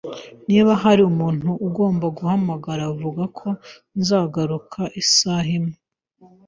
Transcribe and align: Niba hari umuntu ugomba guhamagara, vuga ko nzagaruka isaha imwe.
Niba 0.47 0.71
hari 0.83 1.01
umuntu 1.11 1.49
ugomba 1.67 2.05
guhamagara, 2.17 2.83
vuga 3.01 3.23
ko 3.37 3.47
nzagaruka 3.99 4.81
isaha 5.01 5.49
imwe. 5.57 5.77